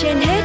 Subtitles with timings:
[0.00, 0.42] trên hết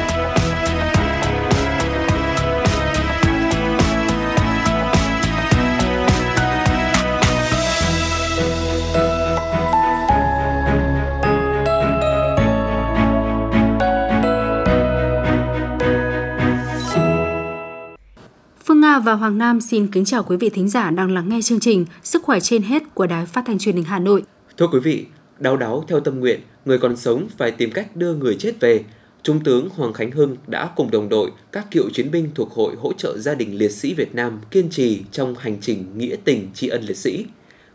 [18.64, 21.42] Phương Nga và Hoàng Nam xin kính chào quý vị thính giả đang lắng nghe
[21.42, 24.22] chương trình Sức khỏe trên hết của Đài Phát thanh Truyền hình Hà Nội.
[24.56, 25.06] Thưa quý vị,
[25.38, 28.84] đau đáu theo tâm nguyện, người còn sống phải tìm cách đưa người chết về.
[29.22, 32.74] Trung tướng Hoàng Khánh Hưng đã cùng đồng đội, các cựu chiến binh thuộc Hội
[32.76, 36.50] hỗ trợ gia đình liệt sĩ Việt Nam kiên trì trong hành trình nghĩa tình
[36.54, 37.24] tri ân liệt sĩ.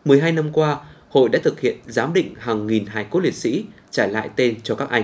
[0.05, 0.77] 12 năm qua,
[1.09, 4.55] hội đã thực hiện giám định hàng nghìn hài cốt liệt sĩ, trả lại tên
[4.63, 5.03] cho các anh.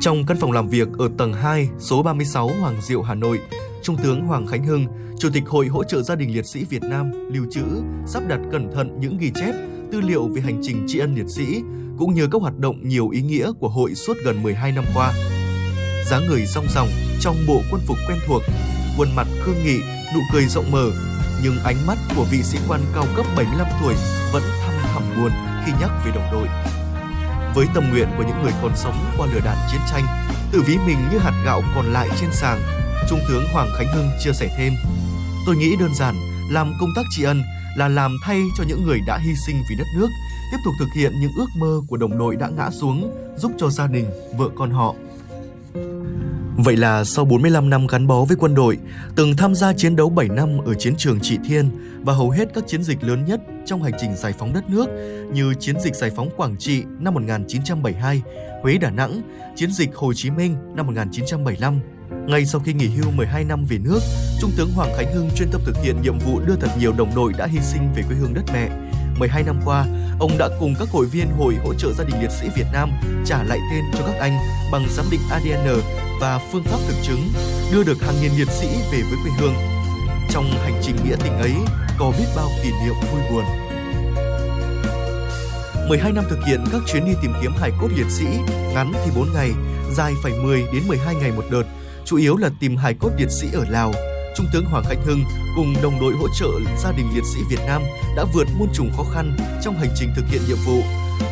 [0.00, 3.38] Trong căn phòng làm việc ở tầng 2, số 36 Hoàng Diệu, Hà Nội,
[3.82, 4.86] Trung tướng Hoàng Khánh Hưng,
[5.18, 7.64] Chủ tịch Hội hỗ trợ gia đình liệt sĩ Việt Nam lưu trữ,
[8.06, 9.54] sắp đặt cẩn thận những ghi chép,
[9.92, 11.62] tư liệu về hành trình tri ân liệt sĩ
[11.98, 15.12] cũng như các hoạt động nhiều ý nghĩa của hội suốt gần 12 năm qua.
[16.10, 16.88] dáng người song song
[17.20, 18.42] trong bộ quân phục quen thuộc,
[18.96, 19.78] khuôn mặt khương nghị,
[20.14, 20.90] nụ cười rộng mở,
[21.42, 23.94] nhưng ánh mắt của vị sĩ quan cao cấp 75 tuổi
[24.32, 25.30] vẫn thăm thẳm buồn
[25.66, 26.48] khi nhắc về đồng đội.
[27.54, 30.04] Với tâm nguyện của những người còn sống qua lửa đạn chiến tranh,
[30.52, 32.60] tự ví mình như hạt gạo còn lại trên sàng,
[33.08, 34.72] Trung tướng Hoàng Khánh Hưng chia sẻ thêm.
[35.46, 36.16] Tôi nghĩ đơn giản,
[36.50, 37.42] làm công tác tri ân
[37.76, 40.08] là làm thay cho những người đã hy sinh vì đất nước,
[40.52, 43.70] tiếp tục thực hiện những ước mơ của đồng đội đã ngã xuống, giúp cho
[43.70, 44.94] gia đình, vợ con họ.
[46.64, 48.78] Vậy là sau 45 năm gắn bó với quân đội,
[49.16, 51.70] từng tham gia chiến đấu 7 năm ở chiến trường Trị Thiên
[52.04, 54.86] và hầu hết các chiến dịch lớn nhất trong hành trình giải phóng đất nước
[55.32, 58.22] như chiến dịch giải phóng Quảng Trị năm 1972,
[58.62, 59.22] Huế Đà Nẵng,
[59.56, 61.80] chiến dịch Hồ Chí Minh năm 1975,
[62.26, 64.00] ngay sau khi nghỉ hưu 12 năm về nước,
[64.40, 67.14] Trung tướng Hoàng Khánh Hưng chuyên tâm thực hiện nhiệm vụ đưa thật nhiều đồng
[67.14, 68.68] đội đã hy sinh về quê hương đất mẹ.
[69.18, 69.86] 12 năm qua,
[70.20, 72.90] ông đã cùng các hội viên Hội hỗ trợ gia đình liệt sĩ Việt Nam
[73.26, 74.38] trả lại tên cho các anh
[74.72, 75.80] bằng giám định ADN
[76.20, 77.28] và phương pháp thực chứng,
[77.72, 79.54] đưa được hàng nghìn liệt sĩ về với quê hương.
[80.30, 81.52] Trong hành trình nghĩa tình ấy,
[81.98, 83.44] có biết bao kỷ niệm vui buồn.
[85.88, 88.26] 12 năm thực hiện các chuyến đi tìm kiếm hài cốt liệt sĩ,
[88.74, 89.50] ngắn thì 4 ngày,
[89.92, 91.64] dài phải 10 đến 12 ngày một đợt,
[92.04, 93.92] chủ yếu là tìm hài cốt liệt sĩ ở Lào.
[94.38, 95.24] Trung tướng Hoàng Khánh Hưng
[95.56, 96.48] cùng đồng đội hỗ trợ
[96.82, 97.82] gia đình liệt sĩ Việt Nam
[98.16, 100.82] đã vượt muôn trùng khó khăn trong hành trình thực hiện nhiệm vụ.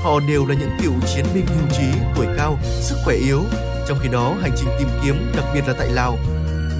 [0.03, 3.43] Họ đều là những cựu chiến binh hưu trí, tuổi cao, sức khỏe yếu.
[3.89, 6.19] Trong khi đó, hành trình tìm kiếm, đặc biệt là tại Lào,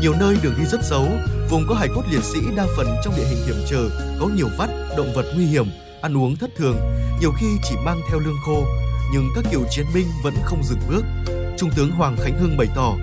[0.01, 1.07] nhiều nơi đường đi rất xấu,
[1.51, 4.49] vùng có hải cốt liệt sĩ đa phần trong địa hình hiểm trở, có nhiều
[4.59, 5.67] vắt, động vật nguy hiểm,
[6.03, 6.77] ăn uống thất thường,
[7.21, 8.65] nhiều khi chỉ mang theo lương khô,
[9.13, 11.05] nhưng các cựu chiến binh vẫn không dừng bước.
[11.59, 12.95] Trung tướng Hoàng Khánh Hưng bày tỏ,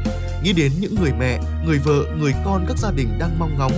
[0.43, 3.73] nghĩ đến những người mẹ, người vợ, người con các gia đình đang mong ngóng,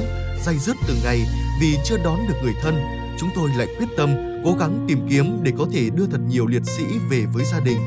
[0.45, 1.21] day dứt từng ngày
[1.61, 2.75] vì chưa đón được người thân,
[3.19, 4.09] chúng tôi lại quyết tâm
[4.43, 7.59] cố gắng tìm kiếm để có thể đưa thật nhiều liệt sĩ về với gia
[7.59, 7.77] đình.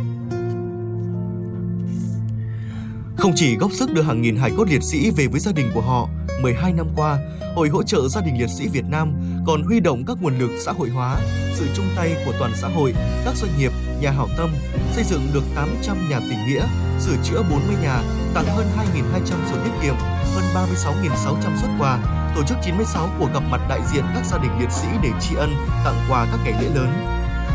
[3.17, 5.71] Không chỉ góp sức đưa hàng nghìn hải cốt liệt sĩ về với gia đình
[5.75, 6.09] của họ,
[6.43, 7.19] 12 năm qua,
[7.59, 9.13] Hội hỗ trợ gia đình liệt sĩ Việt Nam
[9.47, 11.21] còn huy động các nguồn lực xã hội hóa,
[11.55, 14.51] sự chung tay của toàn xã hội, các doanh nghiệp, nhà hảo tâm,
[14.93, 16.67] xây dựng được 800 nhà tình nghĩa,
[17.01, 18.03] sửa chữa 40 nhà,
[18.45, 19.95] tặng hơn 2.200 sổ tiết kiệm,
[20.35, 21.99] hơn 36.600 xuất quà,
[22.37, 25.35] tổ chức 96 cuộc gặp mặt đại diện các gia đình liệt sĩ để tri
[25.35, 25.55] ân,
[25.85, 26.93] tặng quà các ngày lễ lớn.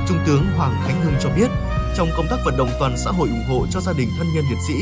[0.08, 1.48] Trung tướng Hoàng Khánh Hưng cho biết,
[1.96, 4.46] trong công tác vận động toàn xã hội ủng hộ cho gia đình thân nhân
[4.50, 4.74] liệt sĩ,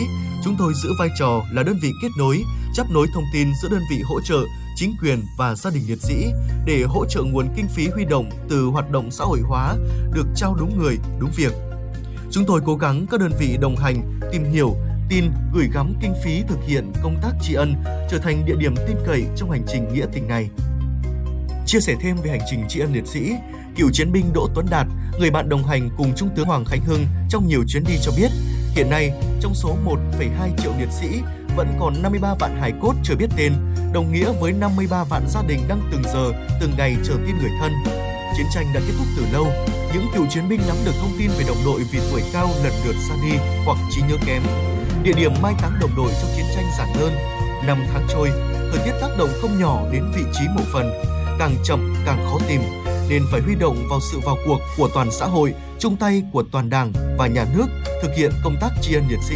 [0.44, 3.70] chúng tôi giữ vai trò là đơn vị kết nối, chấp nối thông tin giữa
[3.70, 4.40] đơn vị hỗ trợ,
[4.76, 6.32] chính quyền và gia đình liệt sĩ
[6.66, 9.76] để hỗ trợ nguồn kinh phí huy động từ hoạt động xã hội hóa
[10.14, 11.54] được trao đúng người, đúng việc.
[12.32, 14.76] Chúng tôi cố gắng các đơn vị đồng hành tìm hiểu,
[15.12, 17.76] tin, gửi gắm kinh phí thực hiện công tác tri ân
[18.10, 20.50] trở thành địa điểm tin cậy trong hành trình nghĩa tình này.
[21.66, 23.32] Chia sẻ thêm về hành trình tri ân liệt sĩ,
[23.76, 24.88] cựu chiến binh Đỗ Tuấn Đạt,
[25.20, 28.12] người bạn đồng hành cùng Trung tướng Hoàng Khánh Hưng trong nhiều chuyến đi cho
[28.18, 28.30] biết,
[28.76, 29.12] hiện nay
[29.42, 31.08] trong số 1,2 triệu liệt sĩ
[31.56, 33.54] vẫn còn 53 vạn hài cốt chưa biết tên,
[33.94, 36.32] đồng nghĩa với 53 vạn gia đình đang từng giờ,
[36.62, 37.72] từng ngày chờ tin người thân.
[38.38, 39.48] Chiến tranh đã kết thúc từ lâu,
[39.94, 42.74] những cựu chiến binh nắm được thông tin về đồng đội vì tuổi cao lần
[42.86, 44.42] lượt xa đi hoặc trí nhớ kém.
[45.04, 47.14] Địa điểm mai táng đồng đội trong chiến tranh giản đơn.
[47.66, 48.32] Năm tháng trôi,
[48.72, 50.92] thời tiết tác động không nhỏ đến vị trí mộ phần,
[51.40, 52.62] càng chậm càng khó tìm,
[53.10, 56.44] nên phải huy động vào sự vào cuộc của toàn xã hội, chung tay của
[56.52, 57.66] toàn đảng và nhà nước
[58.02, 59.36] thực hiện công tác tri ân liệt sĩ.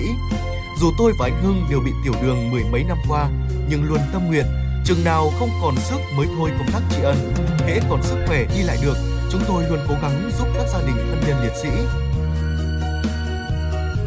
[0.82, 3.30] Dù tôi và anh Hưng đều bị tiểu đường mười mấy năm qua,
[3.70, 4.46] nhưng luôn tâm nguyện,
[4.86, 7.34] chừng nào không còn sức mới thôi công tác tri ân.
[7.68, 8.98] Hễ còn sức khỏe đi lại được,
[9.32, 11.70] chúng tôi luôn cố gắng giúp các gia đình thân nhân liệt sĩ.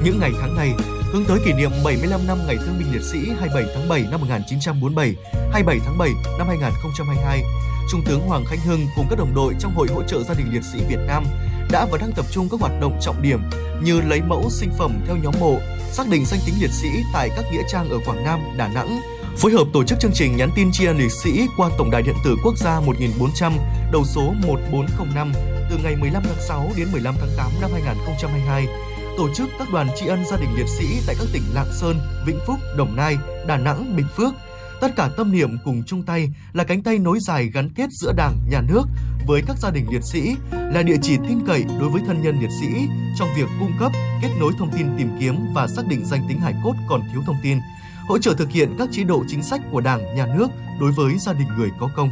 [0.04, 0.74] Những ngày tháng này,
[1.12, 4.20] hướng tới kỷ niệm 75 năm Ngày Thương binh Liệt sĩ 27 tháng 7 năm
[4.20, 5.14] 1947,
[5.52, 7.42] 27 tháng 7 năm 2022,
[7.90, 10.46] Trung tướng Hoàng Khánh Hưng cùng các đồng đội trong Hội hỗ trợ gia đình
[10.52, 11.24] liệt sĩ Việt Nam
[11.70, 13.40] đã và đang tập trung các hoạt động trọng điểm
[13.82, 15.58] như lấy mẫu sinh phẩm theo nhóm mộ,
[15.92, 19.00] xác định danh tính liệt sĩ tại các nghĩa trang ở Quảng Nam, Đà Nẵng,
[19.36, 22.02] phối hợp tổ chức chương trình nhắn tin tri ân liệt sĩ qua tổng đài
[22.02, 23.52] điện tử quốc gia 1400
[23.92, 25.32] đầu số 1405
[25.70, 28.66] từ ngày 15 tháng 6 đến 15 tháng 8 năm 2022
[29.18, 31.96] tổ chức các đoàn tri ân gia đình liệt sĩ tại các tỉnh Lạng Sơn,
[32.26, 33.16] Vĩnh Phúc, Đồng Nai,
[33.46, 34.34] Đà Nẵng, Bình Phước.
[34.80, 38.12] Tất cả tâm niệm cùng chung tay là cánh tay nối dài gắn kết giữa
[38.16, 38.82] Đảng, Nhà nước
[39.26, 42.40] với các gia đình liệt sĩ, là địa chỉ tin cậy đối với thân nhân
[42.40, 42.66] liệt sĩ
[43.18, 43.92] trong việc cung cấp,
[44.22, 47.22] kết nối thông tin tìm kiếm và xác định danh tính hải cốt còn thiếu
[47.26, 47.58] thông tin,
[48.08, 50.48] hỗ trợ thực hiện các chế độ chính sách của Đảng, Nhà nước
[50.80, 52.10] đối với gia đình người có công.